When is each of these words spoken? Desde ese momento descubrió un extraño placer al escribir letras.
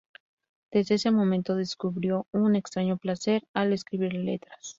Desde 0.71 0.95
ese 0.95 1.11
momento 1.11 1.55
descubrió 1.55 2.25
un 2.31 2.55
extraño 2.55 2.97
placer 2.97 3.43
al 3.53 3.71
escribir 3.71 4.13
letras. 4.15 4.59